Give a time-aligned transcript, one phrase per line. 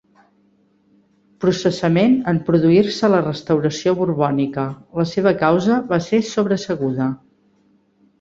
[1.43, 4.63] Processament en produir-se la restauració borbònica,
[5.01, 7.11] la seva causa va ser sobreseguda.